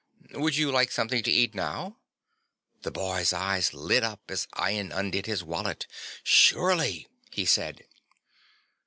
[0.33, 1.97] "Would you like something to eat now?"
[2.81, 5.85] The boy's eyes lit up as Ian undid his wallet.
[6.23, 7.83] "Surely," he said.